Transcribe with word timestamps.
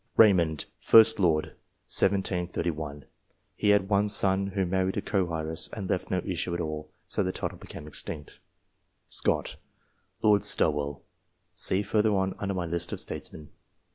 Raymond, 0.17 0.65
1st 0.81 1.19
Lord 1.19 1.45
(1731). 1.85 3.05
He 3.55 3.69
had 3.69 3.87
one 3.87 4.09
son, 4.09 4.47
who 4.47 4.65
married 4.65 4.97
a 4.97 5.01
co 5.03 5.31
heiress, 5.31 5.67
and 5.71 5.87
left 5.87 6.09
no 6.09 6.23
issue 6.25 6.55
at 6.55 6.59
all, 6.59 6.89
so 7.05 7.21
the 7.21 7.31
title 7.31 7.59
became 7.59 7.85
extinct. 7.85 8.39
Scott, 9.09 9.57
Lord 10.23 10.43
Stowell. 10.43 11.03
See 11.53 11.83
further 11.83 12.15
on, 12.15 12.33
under 12.39 12.55
my 12.55 12.65
list 12.65 12.91
of 12.91 12.99
STATESMEN. 12.99 13.49